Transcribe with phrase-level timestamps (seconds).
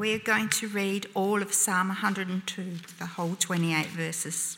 [0.00, 4.56] We're going to read all of Psalm 102, the whole 28 verses.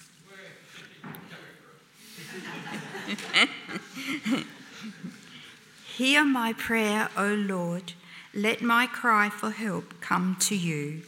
[5.97, 7.95] Hear my prayer, O Lord.
[8.33, 11.03] Let my cry for help come to you.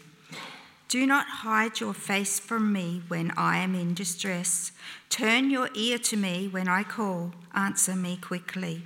[0.88, 4.72] Do not hide your face from me when I am in distress.
[5.10, 7.34] Turn your ear to me when I call.
[7.54, 8.82] Answer me quickly.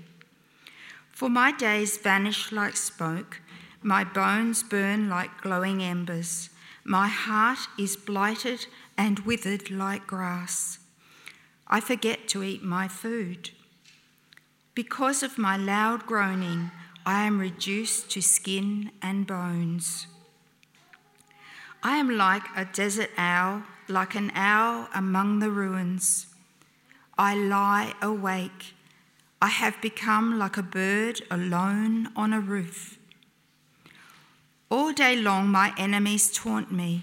[1.10, 3.40] For my days vanish like smoke,
[3.88, 6.50] my bones burn like glowing embers.
[6.84, 8.66] My heart is blighted
[8.98, 10.78] and withered like grass.
[11.66, 13.50] I forget to eat my food.
[14.74, 16.70] Because of my loud groaning,
[17.06, 20.06] I am reduced to skin and bones.
[21.82, 26.26] I am like a desert owl, like an owl among the ruins.
[27.16, 28.74] I lie awake.
[29.40, 32.97] I have become like a bird alone on a roof.
[34.70, 37.02] All day long, my enemies taunt me.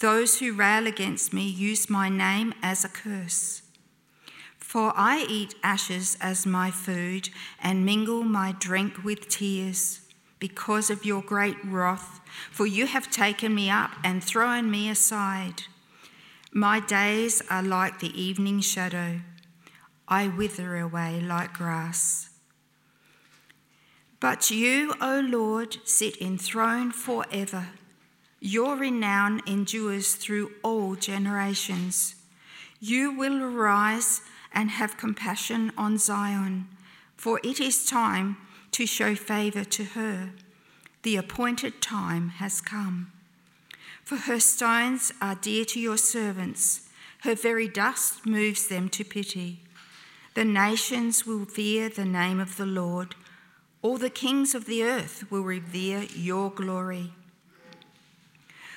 [0.00, 3.62] Those who rail against me use my name as a curse.
[4.58, 7.30] For I eat ashes as my food
[7.62, 10.00] and mingle my drink with tears
[10.38, 15.62] because of your great wrath, for you have taken me up and thrown me aside.
[16.52, 19.20] My days are like the evening shadow,
[20.08, 22.29] I wither away like grass.
[24.20, 27.68] But you, O Lord, sit enthroned forever.
[28.38, 32.14] Your renown endures through all generations.
[32.80, 34.20] You will arise
[34.52, 36.68] and have compassion on Zion,
[37.16, 38.36] for it is time
[38.72, 40.30] to show favour to her.
[41.02, 43.12] The appointed time has come.
[44.04, 46.88] For her stones are dear to your servants,
[47.22, 49.60] her very dust moves them to pity.
[50.34, 53.14] The nations will fear the name of the Lord,
[53.82, 57.12] all the kings of the earth will revere your glory.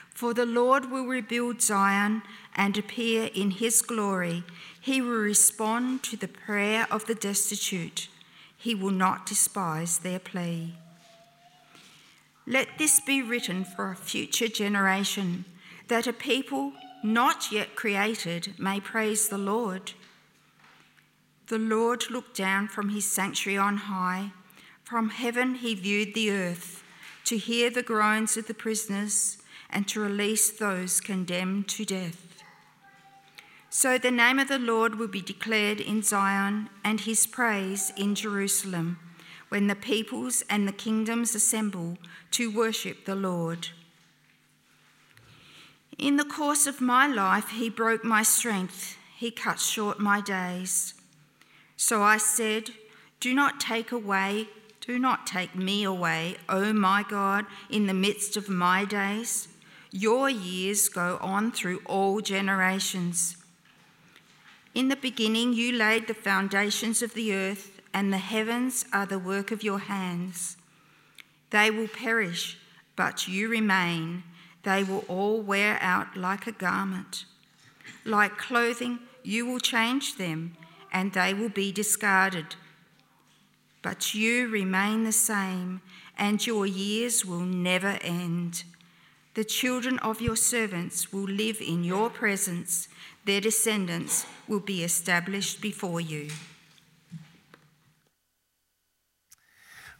[0.09, 2.21] For the Lord will rebuild Zion
[2.55, 4.43] and appear in his glory.
[4.79, 8.07] He will respond to the prayer of the destitute.
[8.55, 10.75] He will not despise their plea.
[12.45, 15.45] Let this be written for a future generation,
[15.87, 16.73] that a people
[17.03, 19.93] not yet created may praise the Lord.
[21.47, 24.31] The Lord looked down from his sanctuary on high.
[24.93, 26.83] From heaven he viewed the earth
[27.25, 29.39] to hear the groans of the prisoners
[29.71, 32.43] and to release those condemned to death.
[33.71, 38.13] So the name of the Lord will be declared in Zion and his praise in
[38.13, 38.99] Jerusalem
[39.49, 41.97] when the peoples and the kingdoms assemble
[42.29, 43.69] to worship the Lord.
[45.97, 50.93] In the course of my life, he broke my strength, he cut short my days.
[51.77, 52.69] So I said,
[53.19, 54.49] Do not take away,
[54.85, 59.47] do not take me away, O my God, in the midst of my days.
[59.91, 63.37] Your years go on through all generations.
[64.75, 69.19] In the beginning, you laid the foundations of the earth, and the heavens are the
[69.19, 70.57] work of your hands.
[71.51, 72.57] They will perish,
[72.95, 74.23] but you remain.
[74.63, 77.25] They will all wear out like a garment.
[78.03, 80.57] Like clothing, you will change them,
[80.91, 82.55] and they will be discarded.
[83.83, 85.81] But you remain the same,
[86.17, 88.63] and your years will never end.
[89.35, 92.87] The children of your servants will live in your presence,
[93.25, 96.29] their descendants will be established before you.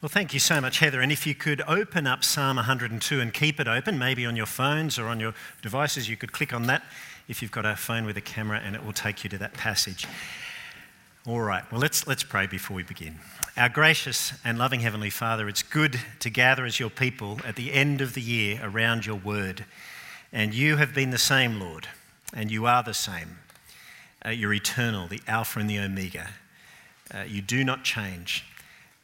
[0.01, 0.99] Well, thank you so much, Heather.
[0.99, 4.45] And if you could open up Psalm 102 and keep it open, maybe on your
[4.45, 6.83] phones or on your devices, you could click on that
[7.29, 9.53] if you've got a phone with a camera and it will take you to that
[9.53, 10.05] passage.
[11.25, 13.17] All right, well, let's, let's pray before we begin.
[13.55, 17.71] Our gracious and loving Heavenly Father, it's good to gather as your people at the
[17.71, 19.63] end of the year around your word.
[20.33, 21.87] And you have been the same, Lord,
[22.33, 23.37] and you are the same.
[24.25, 26.27] Uh, you're eternal, the Alpha and the Omega.
[27.09, 28.43] Uh, you do not change.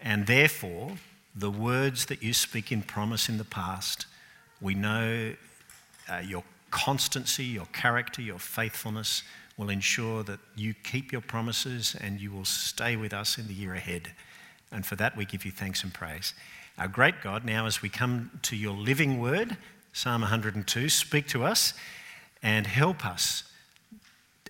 [0.04, 0.98] And therefore,
[1.34, 4.08] the words that you speak in promise in the past,
[4.60, 5.36] we know
[6.12, 9.24] uh, your constancy, your character, your faithfulness
[9.58, 13.54] will ensure that you keep your promises and you will stay with us in the
[13.54, 14.14] year ahead.
[14.72, 16.34] And for that, we give you thanks and praise.
[16.78, 19.58] Our great God, now as we come to your living word,
[19.92, 21.74] Psalm 102, speak to us
[22.42, 23.44] and help us.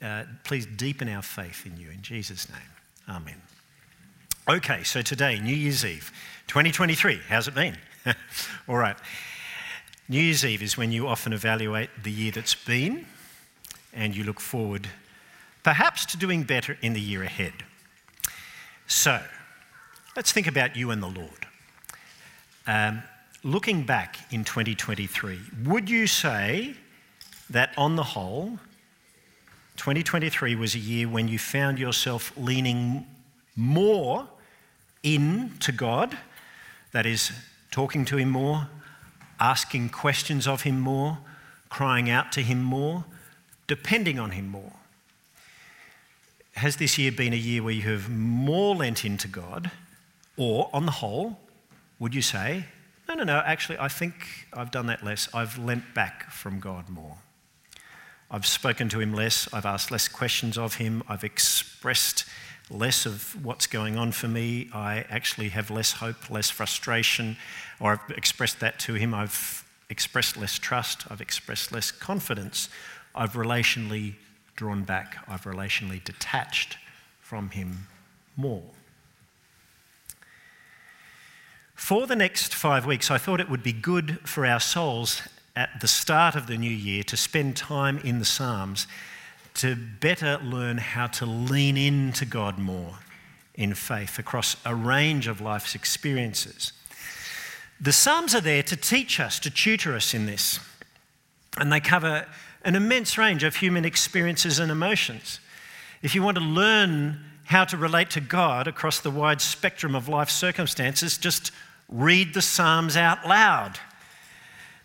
[0.02, 1.90] Uh, please deepen our faith in you.
[1.90, 3.42] In Jesus' name, amen.
[4.48, 6.12] Okay, so today, New Year's Eve,
[6.48, 7.20] 2023.
[7.28, 7.78] How's it been?
[8.68, 8.98] All right.
[10.12, 13.06] New Year's Eve is when you often evaluate the year that's been
[13.94, 14.88] and you look forward
[15.62, 17.54] perhaps to doing better in the year ahead.
[18.88, 19.22] So,
[20.16, 21.46] let's think about you and the Lord.
[22.66, 23.04] Um,
[23.44, 26.74] looking back in 2023, would you say
[27.52, 28.58] that on the whole,
[29.78, 33.06] 2023 was a year when you found yourself leaning
[33.56, 34.28] more
[35.04, 36.18] in to God,
[36.94, 37.32] that is,
[37.70, 38.68] talking to Him more,
[39.40, 41.20] asking questions of Him more,
[41.70, 43.06] crying out to Him more,
[43.68, 44.74] depending on Him more?
[46.56, 49.72] Has this year been a year where you have more leant into God,
[50.36, 51.40] or on the whole,
[52.00, 52.66] would you say,
[53.08, 54.14] no, no, no, actually, I think
[54.54, 55.28] I've done that less.
[55.34, 57.18] I've leant back from God more.
[58.30, 59.52] I've spoken to him less.
[59.52, 61.02] I've asked less questions of him.
[61.10, 62.26] I've expressed
[62.70, 64.70] less of what's going on for me.
[64.74, 67.38] I actually have less hope, less frustration,
[67.80, 69.14] or I've expressed that to him.
[69.14, 71.06] I've expressed less trust.
[71.10, 72.70] I've expressed less confidence.
[73.16, 74.14] I've relationally
[74.56, 75.18] drawn back.
[75.28, 76.78] I've relationally detached
[77.22, 77.88] from him
[78.36, 78.64] more.
[81.76, 85.22] For the next five weeks, I thought it would be good for our souls
[85.56, 88.86] at the start of the new year to spend time in the Psalms
[89.60, 93.00] to better learn how to lean into God more
[93.56, 96.72] in faith across a range of life's experiences.
[97.82, 100.60] The Psalms are there to teach us, to tutor us in this,
[101.58, 102.26] and they cover
[102.64, 105.40] an immense range of human experiences and emotions.
[106.02, 110.08] If you want to learn how to relate to God across the wide spectrum of
[110.08, 111.52] life circumstances, just
[111.90, 113.78] read the Psalms out loud.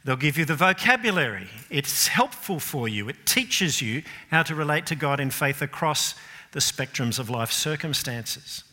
[0.04, 1.48] They'll give you the vocabulary.
[1.70, 3.08] It's helpful for you.
[3.08, 6.14] It teaches you how to relate to God in faith across
[6.52, 8.64] the spectrums of life circumstances.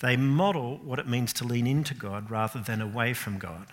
[0.00, 3.66] They model what it means to lean into God rather than away from God.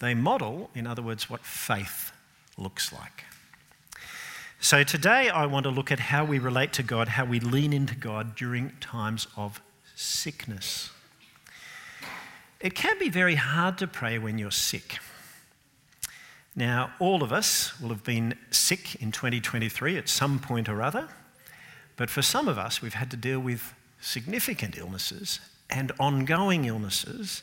[0.00, 2.12] They model, in other words, what faith
[2.58, 3.24] looks like.
[4.58, 7.72] So today I want to look at how we relate to God, how we lean
[7.72, 9.60] into God during times of
[9.94, 10.90] sickness.
[12.58, 14.98] It can be very hard to pray when you're sick.
[16.54, 21.08] Now, all of us will have been sick in 2023 at some point or other,
[21.96, 25.40] but for some of us, we've had to deal with significant illnesses
[25.70, 27.42] and ongoing illnesses.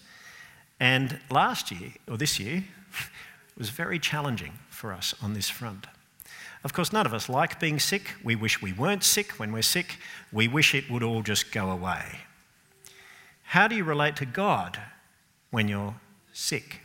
[0.80, 2.64] And last year, or this year,
[3.58, 5.88] was very challenging for us on this front.
[6.64, 8.16] Of course, none of us like being sick.
[8.24, 9.98] We wish we weren't sick when we're sick.
[10.32, 12.20] We wish it would all just go away.
[13.44, 14.80] How do you relate to God
[15.52, 15.96] when you're
[16.34, 16.82] sick?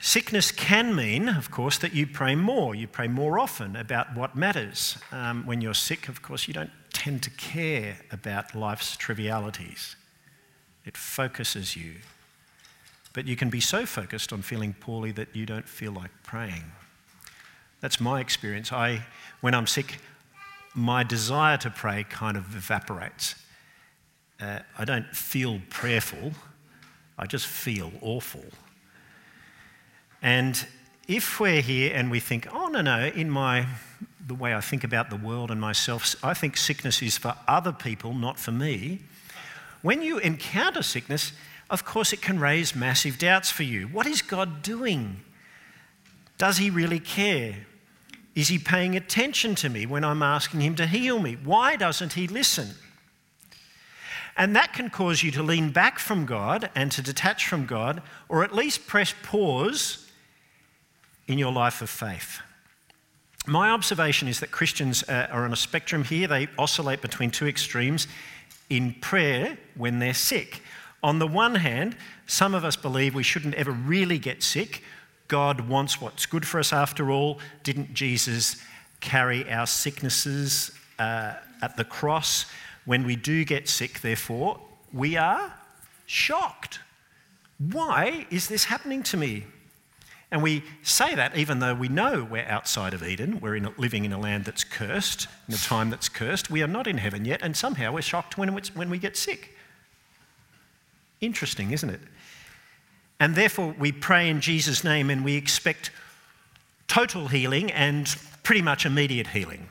[0.00, 2.74] Sickness can mean, of course, that you pray more.
[2.74, 4.96] You pray more often about what matters.
[5.10, 9.96] Um, when you're sick, of course, you don't tend to care about life's trivialities.
[10.84, 11.94] It focuses you.
[13.12, 16.64] But you can be so focused on feeling poorly that you don't feel like praying.
[17.80, 18.72] That's my experience.
[18.72, 19.04] I,
[19.40, 19.98] when I'm sick,
[20.74, 23.34] my desire to pray kind of evaporates.
[24.40, 26.32] Uh, I don't feel prayerful,
[27.18, 28.44] I just feel awful.
[30.22, 30.66] And
[31.06, 33.66] if we're here and we think, oh, no, no, in my,
[34.26, 37.72] the way I think about the world and myself, I think sickness is for other
[37.72, 39.00] people, not for me.
[39.82, 41.32] When you encounter sickness,
[41.70, 43.86] of course, it can raise massive doubts for you.
[43.86, 45.20] What is God doing?
[46.36, 47.66] Does He really care?
[48.34, 51.36] Is He paying attention to me when I'm asking Him to heal me?
[51.44, 52.70] Why doesn't He listen?
[54.36, 58.02] And that can cause you to lean back from God and to detach from God,
[58.28, 60.07] or at least press pause
[61.28, 62.40] in your life of faith.
[63.46, 66.26] My observation is that Christians uh, are on a spectrum here.
[66.26, 68.08] They oscillate between two extremes
[68.68, 70.62] in prayer when they're sick.
[71.02, 74.82] On the one hand, some of us believe we shouldn't ever really get sick.
[75.28, 77.38] God wants what's good for us after all.
[77.62, 78.62] Didn't Jesus
[79.00, 82.46] carry our sicknesses uh, at the cross?
[82.84, 84.60] When we do get sick, therefore,
[84.92, 85.54] we are
[86.06, 86.80] shocked.
[87.58, 89.44] Why is this happening to me?
[90.30, 94.04] And we say that even though we know we're outside of Eden, we're in, living
[94.04, 96.50] in a land that's cursed, in a time that's cursed.
[96.50, 99.56] We are not in heaven yet, and somehow we're shocked when, when we get sick.
[101.20, 102.00] Interesting, isn't it?
[103.18, 105.90] And therefore, we pray in Jesus' name and we expect
[106.86, 109.68] total healing and pretty much immediate healing.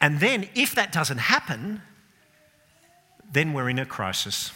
[0.00, 1.80] And then, if that doesn't happen,
[3.32, 4.52] then we're in a crisis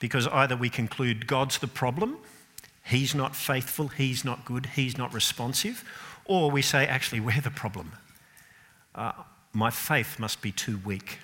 [0.00, 2.18] because either we conclude God's the problem
[2.84, 5.84] He's not faithful, he's not good, he's not responsive.
[6.24, 7.92] Or we say, actually, we're the problem.
[8.94, 9.12] Uh,
[9.52, 11.18] my faith must be too weak.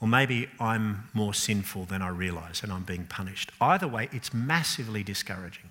[0.00, 3.50] Or maybe I'm more sinful than I realise and I'm being punished.
[3.60, 5.70] Either way, it's massively discouraging.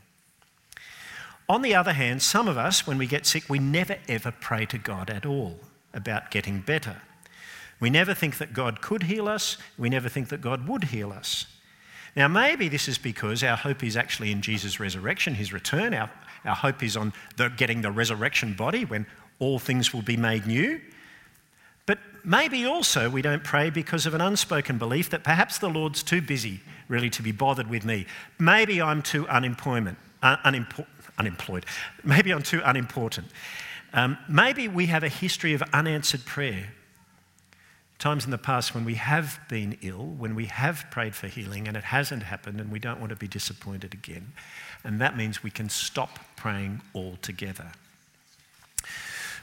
[1.50, 4.66] On the other hand, some of us, when we get sick, we never ever pray
[4.66, 5.60] to God at all
[5.94, 7.02] about getting better.
[7.80, 11.14] We never think that God could heal us, we never think that God would heal
[11.14, 11.46] us.
[12.18, 15.94] Now, maybe this is because our hope is actually in Jesus' resurrection, his return.
[15.94, 16.10] Our,
[16.46, 19.06] our hope is on the, getting the resurrection body when
[19.38, 20.82] all things will be made new.
[21.86, 26.02] But maybe also we don't pray because of an unspoken belief that perhaps the Lord's
[26.02, 28.08] too busy really to be bothered with me.
[28.40, 30.38] Maybe I'm too unemployment, uh,
[31.20, 31.68] unemployed.
[32.04, 33.28] Maybe I'm too unimportant.
[33.94, 36.70] Um, maybe we have a history of unanswered prayer.
[38.00, 41.68] Times in the past when we have been ill, when we have prayed for healing
[41.68, 44.34] and it hasn't happened and we don't want to be disappointed again.
[44.84, 47.72] And that means we can stop praying altogether.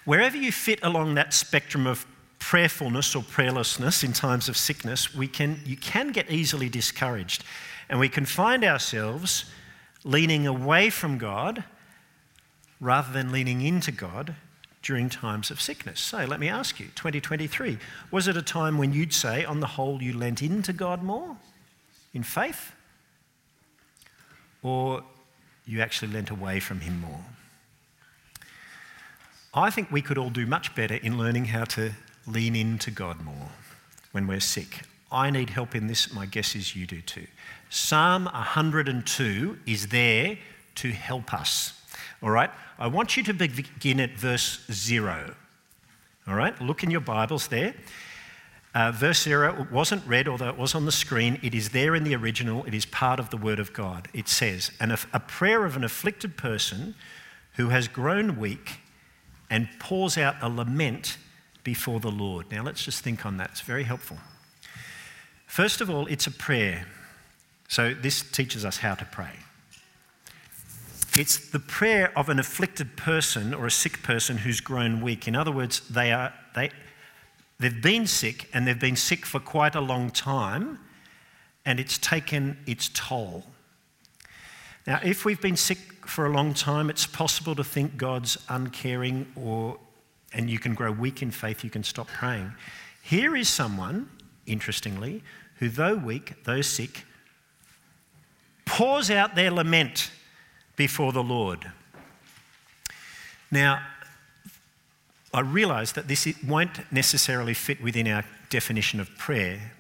[0.05, 2.07] Wherever you fit along that spectrum of
[2.39, 7.43] prayerfulness or prayerlessness in times of sickness, we can, you can get easily discouraged.
[7.89, 9.47] And we can find ourselves
[10.05, 11.65] leaning away from God
[12.81, 14.37] rather than leaning into God
[14.85, 15.99] during times of sickness.
[15.99, 17.79] So let me ask you 2023,
[18.11, 21.37] was it a time when you'd say, on the whole, you leant into God more
[22.13, 22.73] in faith?
[24.63, 25.03] Or
[25.67, 27.25] you actually leant away from Him more?
[29.55, 31.93] I think we could all do much better in learning how to
[32.27, 33.49] lean into God more
[34.13, 34.83] when we're sick.
[35.11, 36.13] I need help in this.
[36.13, 37.27] My guess is you do too.
[37.71, 40.39] Psalm 102 is there
[40.77, 41.81] to help us.
[42.23, 42.51] All right?
[42.79, 45.35] I want you to begin at verse 0.
[46.27, 46.59] All right?
[46.61, 47.75] Look in your Bibles there.
[48.75, 51.39] Uh, verse 0 wasn't read, although it was on the screen.
[51.43, 52.65] It is there in the original.
[52.65, 54.09] It is part of the Word of God.
[54.13, 56.97] It says, and a prayer of an afflicted person
[57.55, 58.81] who has grown weak
[59.49, 61.19] and pours out a lament
[61.63, 62.51] before the Lord.
[62.51, 63.51] Now, let's just think on that.
[63.53, 64.19] It's very helpful.
[65.47, 66.87] First of all, it's a prayer.
[67.69, 69.31] So, this teaches us how to pray.
[71.17, 75.29] It's the prayer of an afflicted person or a sick person who's grown weak.
[75.29, 76.71] In other words, they are, they,
[77.61, 80.81] they've been sick and they've been sick for quite a long time
[81.65, 83.45] and it's taken its toll.
[84.89, 89.27] Now, if we've been sick for a long time, it's possible to think God's uncaring
[89.37, 89.79] or
[90.33, 92.53] and you can grow weak in faith, you can stop praying.
[93.03, 94.11] Here is someone,
[94.47, 95.23] interestingly,
[95.59, 97.05] who, though weak, though sick,
[98.65, 100.11] pours out their lament
[100.77, 101.71] before the Lord.
[103.51, 103.83] Now,
[105.33, 109.73] I realise that this won't necessarily fit within our definition of prayer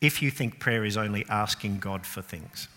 [0.00, 2.68] if you think prayer is only asking God for things.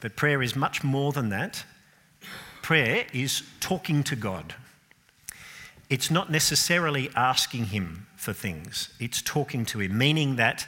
[0.00, 1.64] But prayer is much more than that.
[2.62, 4.54] Prayer is talking to God
[5.90, 10.66] it's not necessarily asking him for things, it's talking to him, meaning that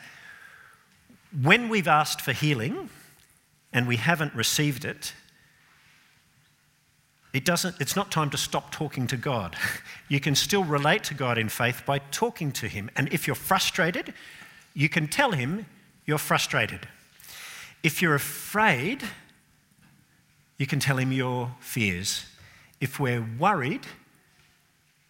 [1.40, 2.90] when we've asked for healing
[3.72, 5.12] and we haven't received it,
[7.32, 9.56] it doesn't, it's not time to stop talking to God.
[10.08, 12.90] You can still relate to God in faith by talking to Him.
[12.96, 14.12] And if you're frustrated,
[14.74, 15.64] you can tell Him
[16.04, 16.86] you're frustrated.
[17.82, 19.02] If you're afraid,
[20.58, 22.26] you can tell Him your fears.
[22.78, 23.86] If we're worried,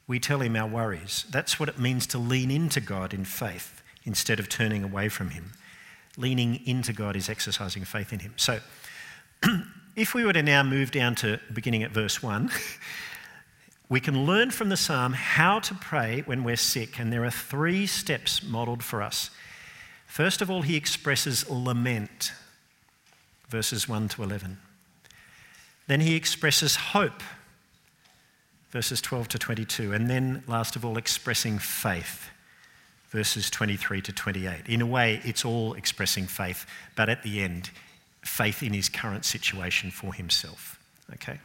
[0.07, 1.25] we tell him our worries.
[1.31, 5.31] That's what it means to lean into God in faith instead of turning away from
[5.31, 5.53] him.
[6.17, 8.35] Leaning into God is exercising faith in him.
[8.37, 8.61] So,
[9.97, 12.51] if we were to now move down to beginning at verse 1,
[13.89, 17.31] we can learn from the psalm how to pray when we're sick, and there are
[17.31, 19.31] three steps modelled for us.
[20.07, 22.33] First of all, he expresses lament,
[23.49, 24.59] verses 1 to 11.
[25.87, 27.23] Then he expresses hope,
[28.71, 29.93] verses 12 to 22.
[29.93, 32.29] And then, last of all, expressing faith,
[33.13, 34.67] verses 23 to 28.
[34.67, 36.67] In a way, it's all expressing faith,
[36.97, 37.71] but at the end,
[38.23, 40.81] faith in his current situation for himself.
[41.13, 41.39] Okay?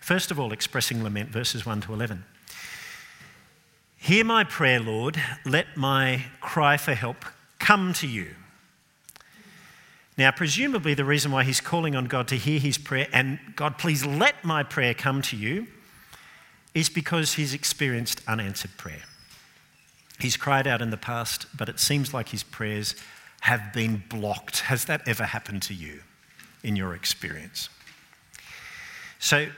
[0.00, 2.24] First of all, expressing lament, verses 1 to 11.
[3.96, 5.20] Hear my prayer, Lord.
[5.44, 7.24] Let my cry for help
[7.58, 8.28] come to you.
[10.16, 13.78] Now, presumably, the reason why he's calling on God to hear his prayer and God,
[13.78, 15.66] please let my prayer come to you
[16.72, 19.02] is because he's experienced unanswered prayer.
[20.18, 22.94] He's cried out in the past, but it seems like his prayers
[23.40, 24.60] have been blocked.
[24.60, 26.00] Has that ever happened to you
[26.62, 27.68] in your experience?
[29.18, 29.48] So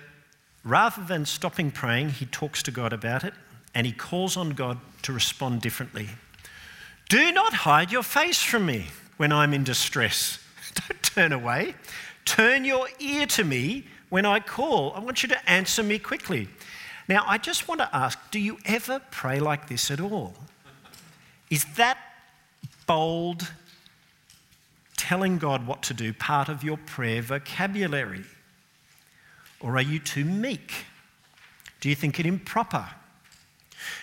[0.65, 3.35] rather than stopping praying, he talks to God about it
[3.75, 6.09] and he calls on God to respond differently.
[7.09, 8.87] Do not hide your face from me
[9.17, 10.39] when I'm in distress.
[10.75, 11.75] Don't turn away.
[12.25, 14.93] Turn your ear to me when I call.
[14.95, 16.49] I want you to answer me quickly.
[17.09, 20.35] Now, I just want to ask do you ever pray like this at all?
[21.51, 21.99] Is that
[22.87, 23.53] bold,
[24.97, 28.25] telling God what to do part of your prayer vocabulary?
[29.61, 30.87] Or are you too meek?
[31.81, 32.89] Do you think it improper?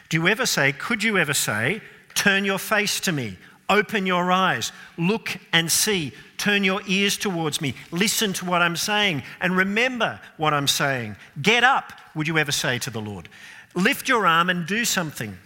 [0.10, 1.82] Do you ever say, could you ever say,
[2.16, 3.38] turn your face to me?
[3.70, 8.76] Open your eyes, look and see, turn your ears towards me, listen to what I'm
[8.76, 11.16] saying, and remember what I'm saying.
[11.42, 13.30] Get up, would you ever say to the Lord?
[13.74, 15.38] Lift your arm and do something.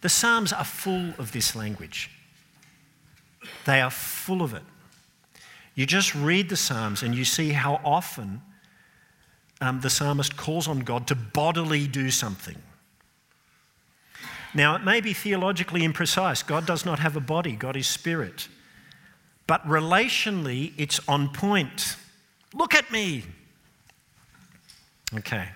[0.00, 2.10] The Psalms are full of this language,
[3.66, 4.62] they are full of it.
[5.74, 8.42] You just read the Psalms and you see how often
[9.60, 12.56] um, the psalmist calls on God to bodily do something.
[14.54, 16.44] Now, it may be theologically imprecise.
[16.44, 18.48] God does not have a body, God is spirit.
[19.46, 21.96] But relationally, it's on point.
[22.54, 23.24] Look at me.
[25.14, 25.48] Okay.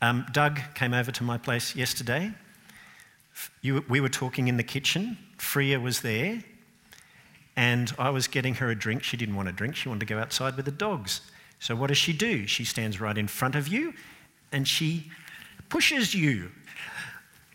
[0.00, 2.32] Um, Doug came over to my place yesterday.
[3.60, 5.16] You, we were talking in the kitchen.
[5.38, 6.42] Freya was there.
[7.56, 9.02] And I was getting her a drink.
[9.02, 11.20] She didn't want a drink, she wanted to go outside with the dogs.
[11.60, 12.46] So, what does she do?
[12.46, 13.94] She stands right in front of you
[14.50, 15.10] and she
[15.68, 16.50] pushes you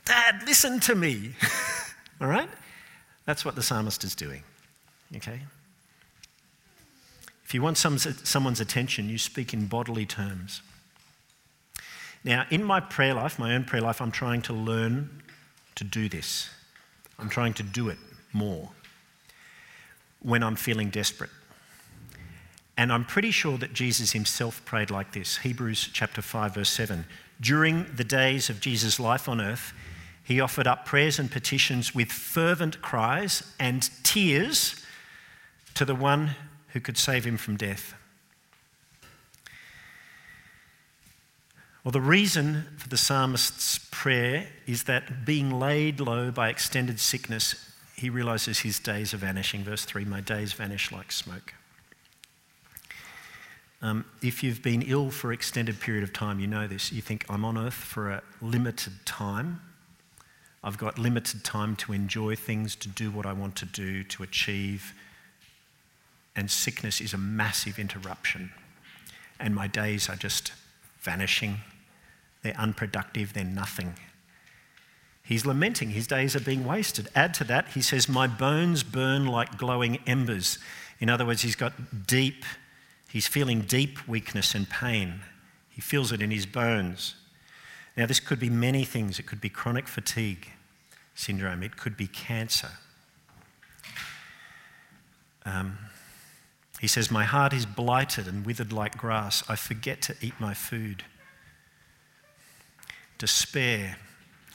[0.07, 1.33] Dad, listen to me.
[2.21, 2.49] All right?
[3.25, 4.43] That's what the psalmist is doing.
[5.15, 5.41] Okay?
[7.43, 10.61] If you want some, someone's attention, you speak in bodily terms.
[12.23, 15.21] Now, in my prayer life, my own prayer life, I'm trying to learn
[15.75, 16.49] to do this.
[17.19, 17.97] I'm trying to do it
[18.33, 18.69] more
[20.21, 21.29] when I'm feeling desperate.
[22.77, 27.05] And I'm pretty sure that Jesus himself prayed like this Hebrews chapter 5, verse 7.
[27.41, 29.73] During the days of Jesus' life on earth,
[30.27, 34.83] he offered up prayers and petitions with fervent cries and tears
[35.73, 36.31] to the one
[36.73, 37.93] who could save him from death.
[41.81, 47.73] Well, the reason for the psalmist's prayer is that being laid low by extended sickness,
[47.95, 49.63] he realizes his days are vanishing.
[49.63, 51.53] Verse 3 My days vanish like smoke.
[53.81, 56.91] Um, if you've been ill for an extended period of time, you know this.
[56.91, 59.61] You think, I'm on earth for a limited time.
[60.63, 64.23] I've got limited time to enjoy things, to do what I want to do, to
[64.23, 64.93] achieve.
[66.35, 68.51] And sickness is a massive interruption.
[69.39, 70.51] And my days are just
[70.99, 71.57] vanishing.
[72.41, 73.93] They're unproductive, they're nothing.
[75.23, 77.09] He's lamenting his days are being wasted.
[77.13, 80.57] Add to that, he says, My bones burn like glowing embers.
[80.99, 82.45] In other words, he's got deep,
[83.09, 85.21] he's feeling deep weakness and pain.
[85.69, 87.15] He feels it in his bones.
[87.97, 89.17] Now, this could be many things.
[89.17, 90.51] It could be chronic fatigue
[91.15, 92.69] syndrome, it could be cancer.
[95.45, 95.79] Um,
[96.79, 99.43] he says, My heart is blighted and withered like grass.
[99.49, 101.03] I forget to eat my food.
[103.17, 103.97] Despair,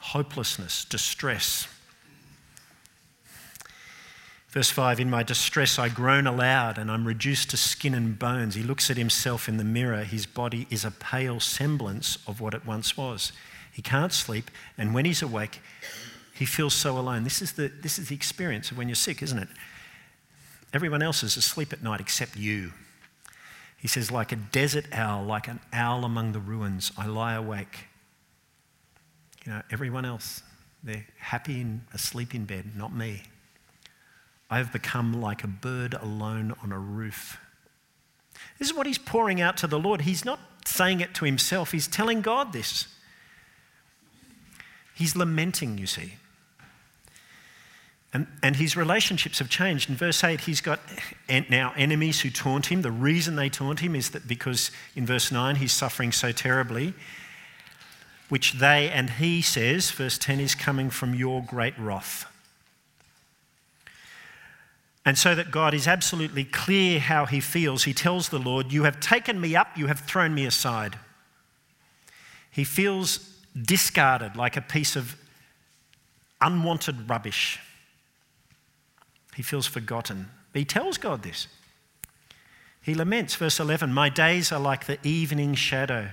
[0.01, 1.67] hopelessness, distress.
[4.53, 8.55] Verse 5 In my distress, I groan aloud and I'm reduced to skin and bones.
[8.55, 10.05] He looks at himself in the mirror.
[10.05, 13.33] His body is a pale semblance of what it once was.
[13.73, 15.61] He can't sleep, and when he's awake,
[16.35, 17.25] he feels so alone.
[17.25, 19.49] This is the, this is the experience of when you're sick, isn't it?
[20.75, 22.73] Everyone else is asleep at night except you.
[23.79, 27.87] He says, like a desert owl, like an owl among the ruins, I lie awake.
[29.47, 30.43] You know, everyone else,
[30.83, 33.23] they're happy and asleep in bed, not me.
[34.53, 37.39] I have become like a bird alone on a roof.
[38.59, 40.03] This is what he's pouring out to the Lord.
[40.03, 42.87] He's not saying it to himself, he's telling God this.
[44.95, 46.17] He's lamenting, you see.
[48.13, 49.89] And, and his relationships have changed.
[49.89, 50.81] In verse 8, he's got
[51.49, 52.83] now enemies who taunt him.
[52.83, 56.93] The reason they taunt him is that because in verse 9 he's suffering so terribly,
[58.29, 62.27] which they and he says, verse 10, is coming from your great wrath.
[65.05, 68.85] And so that God is absolutely clear how he feels, he tells the Lord, You
[68.85, 70.99] have taken me up, you have thrown me aside.
[72.51, 73.19] He feels
[73.61, 75.17] discarded like a piece of
[76.41, 77.59] unwanted rubbish.
[79.35, 80.29] He feels forgotten.
[80.53, 81.49] He tells God this.
[82.83, 86.09] He laments, verse 11, My days are like the evening shadow.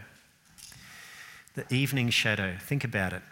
[1.56, 2.56] The evening shadow.
[2.60, 3.24] Think about it.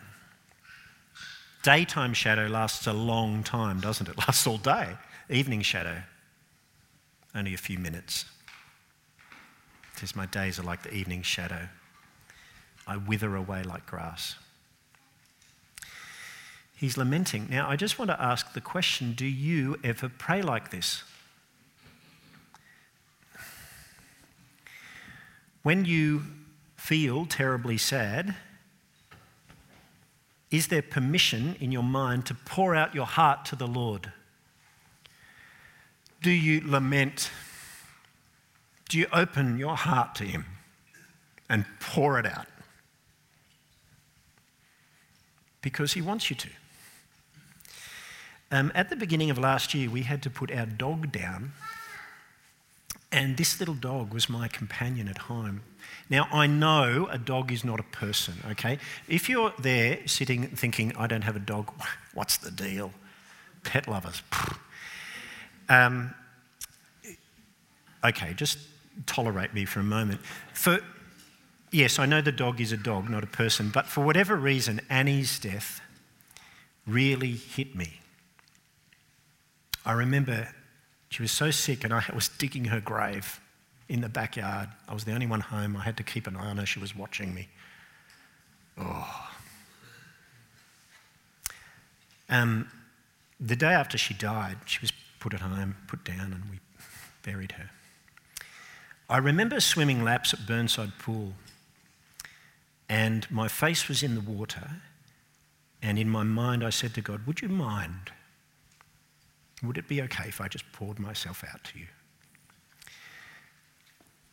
[1.64, 4.18] Daytime shadow lasts a long time, doesn't it?
[4.28, 4.96] Lasts all day.
[5.30, 6.04] Evening shadow,
[7.36, 8.26] only a few minutes.
[10.16, 11.68] My days are like the evening shadow.
[12.86, 14.36] I wither away like grass.
[16.76, 17.48] He's lamenting.
[17.50, 21.04] Now, I just want to ask the question do you ever pray like this?
[25.64, 26.22] When you
[26.78, 28.36] feel terribly sad,
[30.52, 34.14] is there permission in your mind to pour out your heart to the Lord?
[36.22, 37.30] Do you lament?
[38.90, 40.46] Do you open your heart to Him
[41.50, 42.48] and pour it out?
[45.62, 46.50] Because He wants you to.
[48.50, 51.52] Um, at the beginning of last year, we had to put our dog down,
[53.12, 55.62] and this little dog was my companion at home.
[56.10, 58.80] Now, I know a dog is not a person, okay?
[59.10, 61.72] If you're there sitting thinking, I don't have a dog,
[62.14, 62.92] what's the deal?
[63.64, 64.22] Pet lovers.
[65.70, 66.14] Um,
[68.04, 68.58] okay, just
[69.06, 70.22] tolerate me for a moment.
[70.54, 70.80] For,
[71.72, 74.82] yes, I know the dog is a dog, not a person, but for whatever reason,
[74.90, 75.82] Annie's death
[76.86, 78.00] really hit me.
[79.86, 80.50] I remember
[81.10, 83.40] she was so sick and I was digging her grave
[83.90, 84.70] in the backyard.
[84.88, 85.78] I was the only one home.
[85.78, 86.66] I had to keep an eye on her.
[86.66, 87.48] She was watching me.
[88.78, 89.30] Oh.
[92.30, 92.70] Um,
[93.40, 94.92] the day after she died, she was
[95.28, 96.58] put at home, um, put down, and we
[97.22, 97.70] buried her.
[99.10, 101.34] I remember swimming laps at Burnside Pool,
[102.88, 104.70] and my face was in the water,
[105.82, 108.12] and in my mind I said to God, Would you mind
[109.64, 111.88] would it be okay if I just poured myself out to you?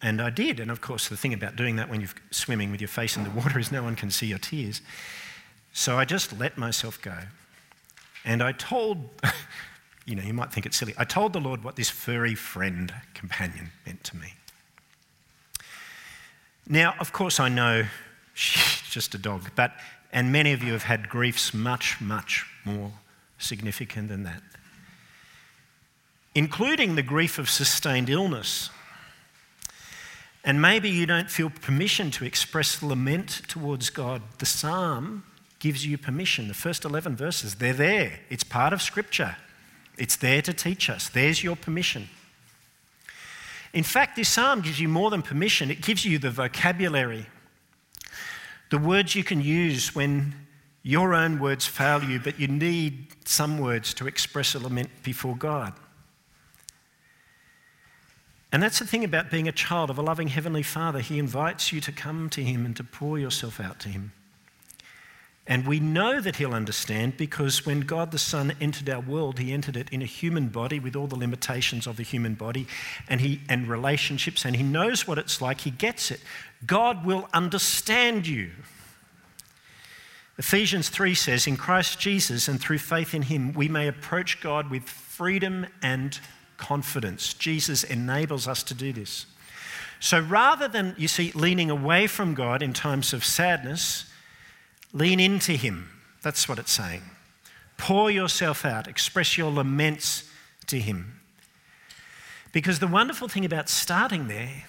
[0.01, 0.61] And I did.
[0.61, 3.25] And of course, the thing about doing that when you're swimming with your face in
[3.25, 4.81] the water is no one can see your tears.
[5.73, 7.17] So I just let myself go.
[8.25, 9.09] And I told,
[10.07, 12.93] you know, you might think it's silly, I told the Lord what this furry friend
[13.15, 14.35] companion meant to me.
[16.69, 17.85] Now, of course, I know
[18.35, 19.73] she's just a dog, but,
[20.13, 22.93] and many of you have had griefs much, much more
[23.39, 24.43] significant than that
[26.35, 28.71] including the grief of sustained illness.
[30.45, 34.21] And maybe you don't feel permission to express lament towards God.
[34.39, 35.25] The psalm
[35.59, 36.49] gives you permission.
[36.49, 38.21] The first 11 verses, they're there.
[38.29, 39.37] It's part of Scripture,
[39.99, 41.09] it's there to teach us.
[41.09, 42.09] There's your permission.
[43.73, 47.27] In fact, this psalm gives you more than permission, it gives you the vocabulary,
[48.71, 50.35] the words you can use when
[50.83, 55.35] your own words fail you, but you need some words to express a lament before
[55.35, 55.73] God.
[58.53, 61.01] And that's the thing about being a child of a loving Heavenly Father.
[61.01, 64.13] He invites you to come to Him and to pour yourself out to Him.
[65.47, 69.53] And we know that He'll understand because when God the Son entered our world, He
[69.53, 72.67] entered it in a human body with all the limitations of the human body
[73.09, 75.61] and, he, and relationships, and He knows what it's like.
[75.61, 76.21] He gets it.
[76.67, 78.53] God will understand you.
[80.39, 84.71] Ephesians 3 says, In Christ Jesus and through faith in Him, we may approach God
[84.71, 86.19] with freedom and
[86.57, 87.35] confidence.
[87.35, 89.27] Jesus enables us to do this.
[90.01, 94.07] So rather than, you see, leaning away from God in times of sadness,
[94.95, 95.91] lean into Him.
[96.23, 97.03] That's what it's saying.
[97.77, 100.31] Pour yourself out, express your laments
[100.69, 101.21] to Him.
[102.53, 104.65] Because the wonderful thing about starting there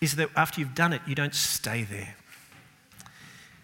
[0.00, 2.16] is that after you've done it, you don't stay there.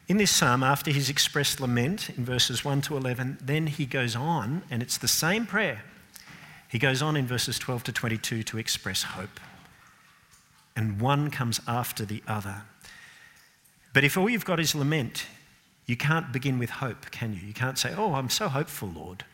[0.06, 4.14] In this psalm, after he's expressed lament in verses 1 to 11, then he goes
[4.14, 5.82] on, and it's the same prayer
[6.74, 9.38] he goes on in verses 12 to 22 to express hope.
[10.74, 12.62] And one comes after the other.
[13.94, 15.26] But if all you've got is lament,
[15.86, 17.40] you can't begin with hope, can you?
[17.40, 19.24] You can't say, Oh, I'm so hopeful, Lord.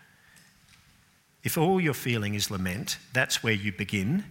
[1.43, 4.25] If all you're feeling is lament, that's where you begin,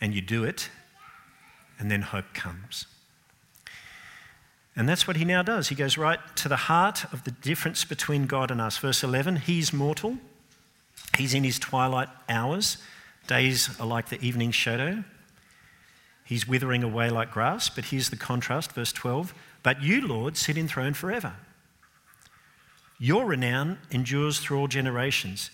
[0.00, 0.70] and you do it,
[1.78, 2.86] and then hope comes.
[4.76, 5.68] And that's what he now does.
[5.68, 8.78] He goes right to the heart of the difference between God and us.
[8.78, 10.18] Verse 11 He's mortal,
[11.18, 12.78] He's in his twilight hours.
[13.26, 15.02] Days are like the evening shadow.
[16.26, 19.32] He's withering away like grass, but here's the contrast, verse 12.
[19.62, 21.34] But you, Lord, sit enthroned forever.
[22.98, 25.50] Your renown endures through all generations.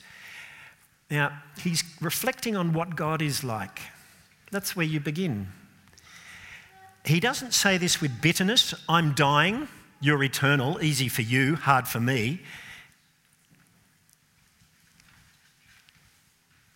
[1.11, 3.81] Now, he's reflecting on what God is like.
[4.51, 5.49] That's where you begin.
[7.05, 9.69] He doesn't say this with bitterness I'm dying,
[10.01, 12.41] you're eternal, easy for you, hard for me.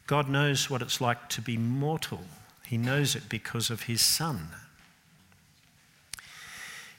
[0.06, 2.20] God knows what it's like to be mortal.
[2.66, 4.48] He knows it because of his Son.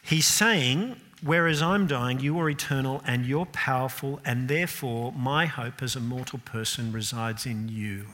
[0.02, 5.82] He's saying, Whereas I'm dying, you are eternal and you're powerful, and therefore my hope
[5.82, 8.06] as a mortal person resides in you.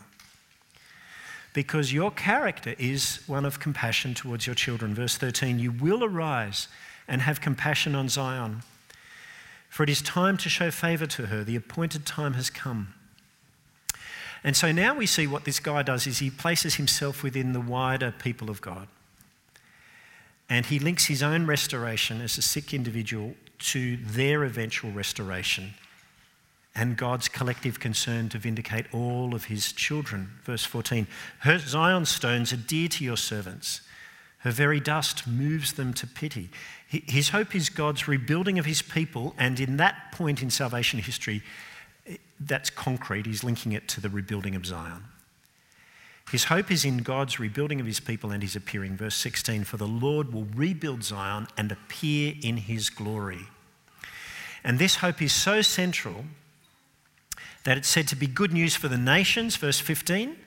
[1.52, 4.96] Because your character is one of compassion towards your children.
[4.96, 6.70] Verse 13 You will arise
[7.08, 8.64] and have compassion on Zion,
[9.70, 11.44] for it is time to show favour to her.
[11.44, 12.94] The appointed time has come.
[14.44, 17.62] And so now we see what this guy does is he places himself within the
[17.62, 18.88] wider people of God.
[20.50, 25.74] And he links his own restoration as a sick individual to their eventual restoration
[26.76, 30.32] and God's collective concern to vindicate all of his children.
[30.44, 31.08] Verse 14
[31.40, 33.82] Her Zion stones are dear to your servants.
[34.40, 36.50] Her very dust moves them to pity.
[36.88, 41.42] His hope is God's rebuilding of his people, and in that point in salvation history,
[42.40, 43.26] That's concrete.
[43.26, 45.04] He's linking it to the rebuilding of Zion.
[46.32, 48.98] His hope is in God's rebuilding of his people and his appearing.
[48.98, 53.48] Verse 16 For the Lord will rebuild Zion and appear in his glory.
[54.64, 56.26] And this hope is so central
[57.66, 60.38] that it's said to be good news for the nations, verse 15.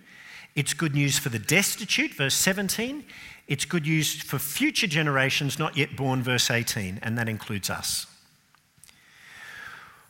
[0.54, 3.04] It's good news for the destitute, verse 17.
[3.46, 8.06] It's good news for future generations not yet born, verse 18, and that includes us.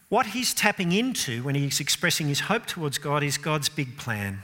[0.08, 4.42] What he's tapping into when he's expressing his hope towards God is God's big plan.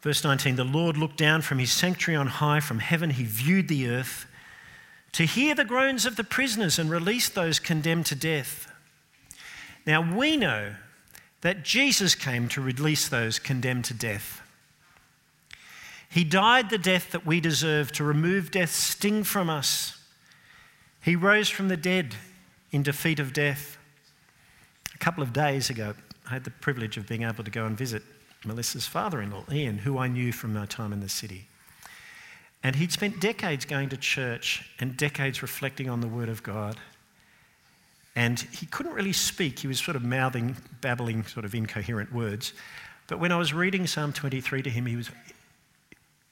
[0.00, 3.68] Verse 19 The Lord looked down from his sanctuary on high, from heaven, he viewed
[3.68, 4.26] the earth
[5.12, 8.70] to hear the groans of the prisoners and release those condemned to death.
[9.86, 10.74] Now we know
[11.40, 14.42] that Jesus came to release those condemned to death.
[16.08, 19.96] He died the death that we deserve to remove death's sting from us.
[21.02, 22.14] He rose from the dead
[22.72, 23.76] in defeat of death.
[24.94, 25.94] A couple of days ago,
[26.26, 28.02] I had the privilege of being able to go and visit
[28.44, 31.46] Melissa's father in law, Ian, who I knew from my time in the city.
[32.62, 36.76] And he'd spent decades going to church and decades reflecting on the Word of God.
[38.14, 39.60] And he couldn't really speak.
[39.60, 42.52] He was sort of mouthing, babbling, sort of incoherent words.
[43.06, 45.10] But when I was reading Psalm 23 to him, he was,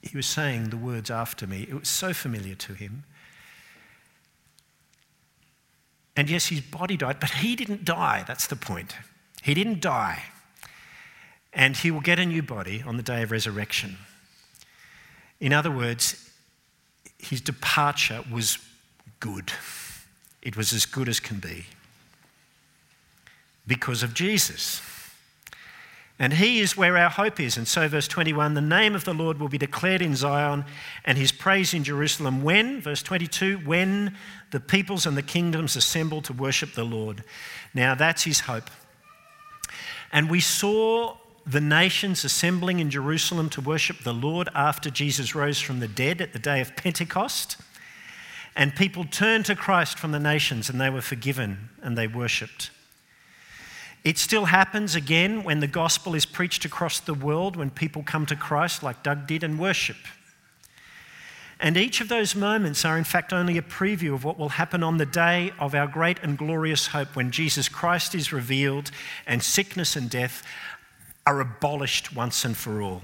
[0.02, 1.62] he was saying the words after me.
[1.62, 3.04] It was so familiar to him.
[6.18, 8.24] And yes, his body died, but he didn't die.
[8.26, 8.96] That's the point.
[9.40, 10.24] He didn't die.
[11.52, 13.98] And he will get a new body on the day of resurrection.
[15.38, 16.28] In other words,
[17.18, 18.58] his departure was
[19.20, 19.52] good.
[20.42, 21.66] It was as good as can be
[23.64, 24.82] because of Jesus.
[26.20, 27.56] And he is where our hope is.
[27.56, 30.64] And so, verse 21 the name of the Lord will be declared in Zion
[31.04, 32.42] and his praise in Jerusalem.
[32.42, 32.80] When?
[32.80, 34.16] Verse 22 when
[34.50, 37.22] the peoples and the kingdoms assemble to worship the Lord.
[37.72, 38.70] Now, that's his hope.
[40.10, 45.60] And we saw the nations assembling in Jerusalem to worship the Lord after Jesus rose
[45.60, 47.56] from the dead at the day of Pentecost.
[48.56, 52.70] And people turned to Christ from the nations and they were forgiven and they worshipped.
[54.04, 58.26] It still happens again when the gospel is preached across the world, when people come
[58.26, 59.96] to Christ, like Doug did, and worship.
[61.60, 64.84] And each of those moments are, in fact, only a preview of what will happen
[64.84, 68.92] on the day of our great and glorious hope when Jesus Christ is revealed
[69.26, 70.44] and sickness and death
[71.26, 73.02] are abolished once and for all.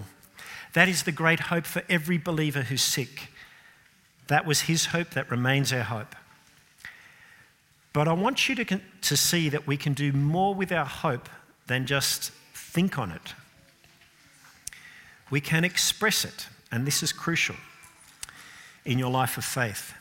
[0.72, 3.32] That is the great hope for every believer who's sick.
[4.28, 6.14] That was his hope, that remains our hope.
[7.94, 11.28] But I want you to, to see that we can do more with our hope
[11.68, 13.34] than just think on it.
[15.30, 17.56] We can express it, and this is crucial
[18.84, 19.94] in your life of faith.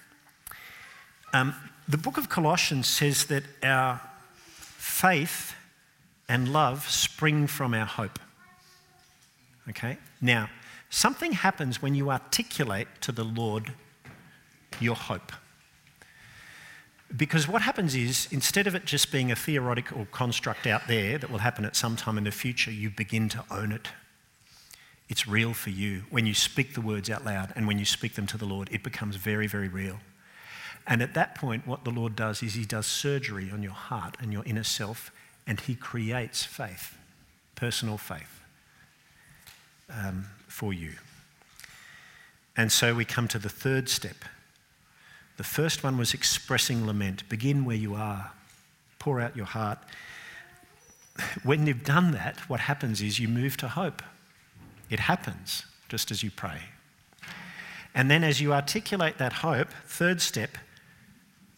[1.33, 1.55] Um,
[1.87, 4.01] the book of Colossians says that our
[4.47, 5.53] faith
[6.27, 8.17] and love spring from our hope.
[9.69, 9.97] Okay?
[10.19, 10.49] Now,
[10.89, 13.73] something happens when you articulate to the Lord
[14.79, 15.31] your hope.
[17.15, 21.29] Because what happens is, instead of it just being a theoretical construct out there that
[21.29, 23.89] will happen at some time in the future, you begin to own it.
[25.09, 26.03] It's real for you.
[26.09, 28.67] When you speak the words out loud and when you speak them to the Lord,
[28.71, 29.99] it becomes very, very real.
[30.87, 34.17] And at that point, what the Lord does is He does surgery on your heart
[34.19, 35.11] and your inner self,
[35.45, 36.97] and He creates faith,
[37.55, 38.41] personal faith,
[39.89, 40.93] um, for you.
[42.57, 44.15] And so we come to the third step
[45.37, 47.27] the first one was expressing lament.
[47.29, 48.31] Begin where you are,
[48.99, 49.79] pour out your heart.
[51.43, 54.01] When you've done that, what happens is you move to hope.
[54.89, 56.59] It happens just as you pray.
[57.95, 60.57] And then, as you articulate that hope, third step,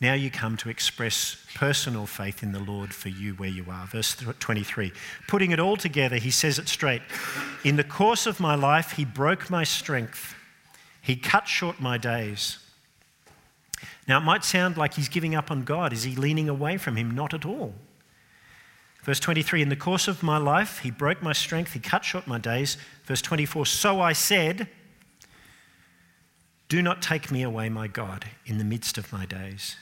[0.01, 3.87] now you come to express personal faith in the Lord for you where you are.
[3.87, 4.91] Verse 23.
[5.27, 7.01] Putting it all together, he says it straight.
[7.63, 10.35] In the course of my life, he broke my strength,
[11.01, 12.59] he cut short my days.
[14.07, 15.91] Now, it might sound like he's giving up on God.
[15.91, 17.11] Is he leaning away from him?
[17.11, 17.73] Not at all.
[19.03, 22.27] Verse 23 In the course of my life, he broke my strength, he cut short
[22.27, 22.77] my days.
[23.05, 24.67] Verse 24 So I said,
[26.69, 29.75] Do not take me away, my God, in the midst of my days.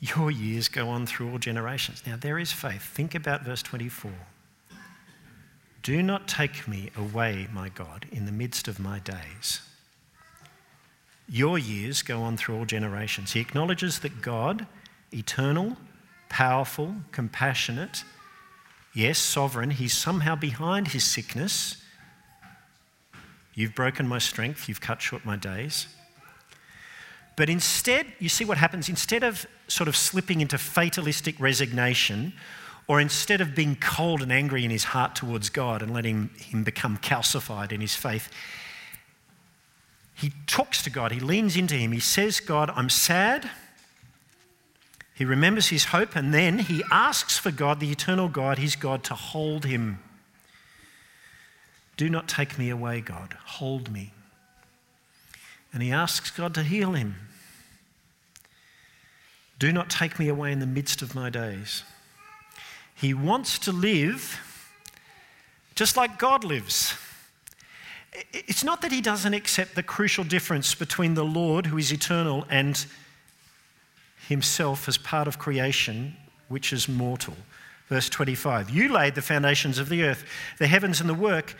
[0.00, 2.02] Your years go on through all generations.
[2.04, 2.82] Now, there is faith.
[2.82, 4.10] Think about verse 24.
[5.84, 9.60] Do not take me away, my God, in the midst of my days.
[11.28, 13.32] Your years go on through all generations.
[13.32, 14.66] He acknowledges that God,
[15.12, 15.76] eternal,
[16.28, 18.04] powerful, compassionate,
[18.94, 21.76] yes, sovereign, he's somehow behind his sickness.
[23.54, 25.86] You've broken my strength, you've cut short my days.
[27.36, 28.88] But instead, you see what happens?
[28.88, 32.34] Instead of sort of slipping into fatalistic resignation
[32.88, 36.62] or instead of being cold and angry in his heart towards God and letting him
[36.62, 38.28] become calcified in his faith,
[40.22, 43.50] he talks to God, he leans into him, he says, God, I'm sad.
[45.14, 49.02] He remembers his hope, and then he asks for God, the eternal God, his God,
[49.04, 49.98] to hold him.
[51.96, 53.36] Do not take me away, God.
[53.44, 54.12] Hold me.
[55.72, 57.16] And he asks God to heal him.
[59.58, 61.82] Do not take me away in the midst of my days.
[62.94, 64.40] He wants to live
[65.74, 66.94] just like God lives.
[68.32, 72.44] It's not that he doesn't accept the crucial difference between the Lord, who is eternal,
[72.50, 72.84] and
[74.28, 76.16] himself as part of creation,
[76.48, 77.34] which is mortal.
[77.88, 80.24] Verse 25 You laid the foundations of the earth,
[80.58, 81.56] the heavens and the work,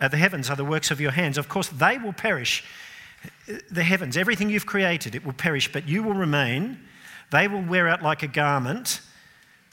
[0.00, 1.36] uh, the heavens are the works of your hands.
[1.36, 2.64] Of course, they will perish.
[3.70, 6.80] The heavens, everything you've created, it will perish, but you will remain.
[7.30, 9.00] They will wear out like a garment.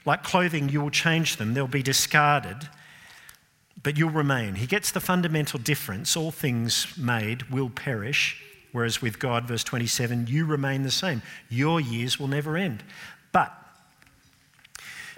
[0.04, 1.54] Like clothing, you will change them.
[1.54, 2.68] They'll be discarded,
[3.88, 4.56] but you'll remain.
[4.56, 6.14] He gets the fundamental difference.
[6.14, 8.36] All things made will perish,
[8.70, 11.22] whereas with God, verse 27, you remain the same.
[11.48, 12.82] Your years will never end.
[13.32, 13.50] But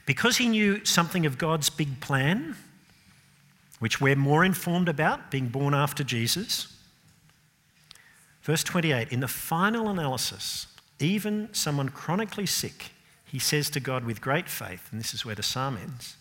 [0.06, 2.54] because he knew something of God's big plan,
[3.80, 6.72] which we're more informed about, being born after Jesus,
[8.42, 10.68] verse 28, in the final analysis,
[11.00, 12.92] even someone chronically sick,
[13.24, 16.14] he says to God with great faith, and this is where the psalm ends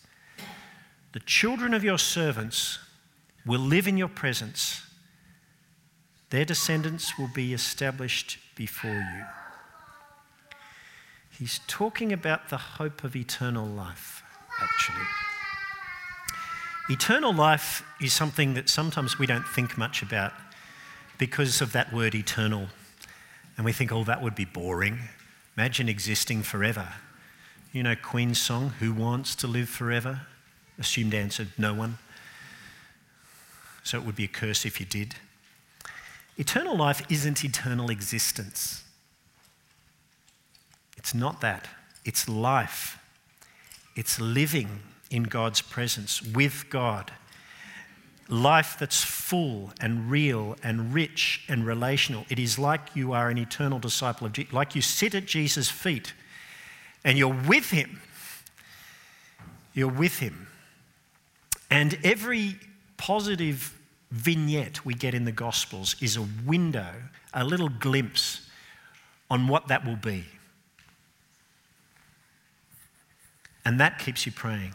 [1.14, 2.80] The children of your servants
[3.46, 4.84] will live in your presence,
[6.30, 9.26] their descendants will be established before you.
[11.32, 14.22] He's talking about the hope of eternal life,
[14.62, 15.06] actually.
[16.90, 20.34] Eternal life is something that sometimes we don't think much about
[21.18, 22.68] because of that word eternal.
[23.56, 25.00] And we think, oh, that would be boring.
[25.58, 26.88] Imagine existing forever.
[27.72, 30.22] You know Queen's song, Who Wants to Live Forever?
[30.80, 31.98] Assumed answer, no one.
[33.84, 35.16] So it would be a curse if you did.
[36.38, 38.84] Eternal life isn't eternal existence.
[40.98, 41.68] It's not that.
[42.06, 42.98] It's life.
[43.96, 44.80] It's living
[45.12, 47.12] in God's presence with God
[48.30, 52.26] life that's full and real and rich and relational.
[52.30, 55.70] It is like you are an eternal disciple of Jesus, like you sit at Jesus'
[55.70, 56.14] feet
[57.04, 58.02] and you're with him.
[59.74, 60.48] You're with him.
[61.70, 62.56] And every
[62.98, 63.78] positive
[64.12, 66.94] vignette we get in the Gospels is a window,
[67.34, 68.48] a little glimpse
[69.30, 70.26] on what that will be.
[73.66, 74.74] And that keeps you praying.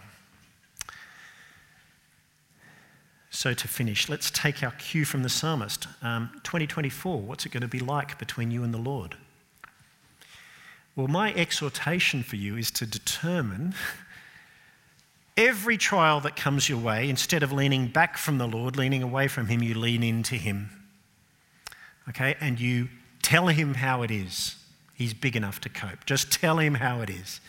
[3.30, 5.88] So, to finish, let's take our cue from the psalmist.
[6.02, 9.16] Um, 2024, what's it going to be like between you and the Lord?
[10.94, 13.74] Well, my exhortation for you is to determine
[15.36, 19.28] every trial that comes your way, instead of leaning back from the Lord, leaning away
[19.28, 20.70] from Him, you lean into Him.
[22.08, 22.36] Okay?
[22.40, 22.88] And you
[23.22, 24.56] tell Him how it is.
[24.94, 26.06] He's big enough to cope.
[26.06, 27.40] Just tell Him how it is.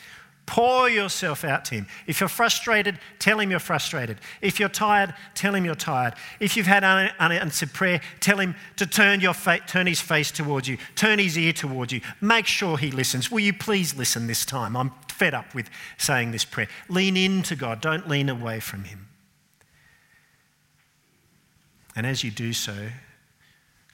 [0.45, 1.87] Pour yourself out to Him.
[2.05, 4.19] If you're frustrated, tell Him you're frustrated.
[4.41, 6.13] If you're tired, tell Him you're tired.
[6.39, 10.67] If you've had unanswered prayer, tell Him to turn, your fa- turn His face towards
[10.67, 12.01] you, turn His ear towards you.
[12.21, 13.31] Make sure He listens.
[13.31, 14.77] Will you please listen this time?
[14.77, 16.67] I'm fed up with saying this prayer.
[16.89, 19.07] Lean into God, don't lean away from Him.
[21.95, 22.89] And as you do so,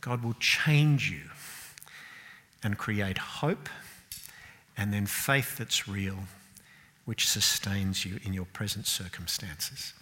[0.01, 1.29] God will change you
[2.63, 3.69] and create hope
[4.75, 6.17] and then faith that's real
[7.11, 9.93] which sustains you in your present circumstances.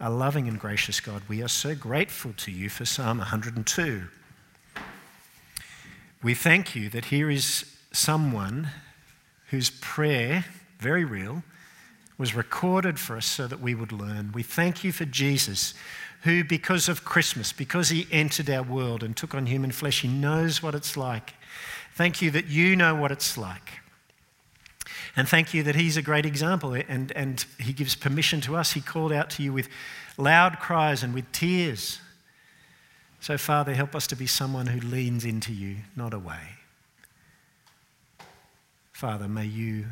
[0.00, 4.02] Our loving and gracious God, we are so grateful to you for Psalm 102.
[6.24, 8.70] We thank you that here is someone
[9.50, 10.44] whose prayer,
[10.80, 11.44] very real,
[12.18, 14.32] was recorded for us so that we would learn.
[14.32, 15.72] We thank you for Jesus,
[16.22, 20.08] who, because of Christmas, because he entered our world and took on human flesh, he
[20.08, 21.34] knows what it's like.
[21.94, 23.85] Thank you that you know what it's like.
[25.16, 28.72] And thank you that he's a great example and, and he gives permission to us.
[28.72, 29.68] He called out to you with
[30.18, 32.00] loud cries and with tears.
[33.20, 36.58] So, Father, help us to be someone who leans into you, not away.
[38.92, 39.86] Father, may you,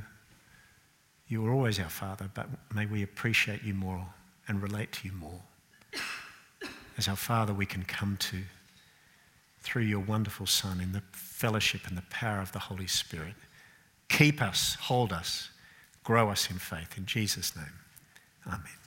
[1.26, 4.06] you are always our Father, but may we appreciate you more
[4.46, 5.40] and relate to you more.
[6.96, 8.42] As our Father, we can come to
[9.60, 13.34] through your wonderful Son in the fellowship and the power of the Holy Spirit.
[14.08, 15.50] Keep us, hold us,
[16.02, 16.96] grow us in faith.
[16.96, 17.80] In Jesus' name,
[18.46, 18.83] amen.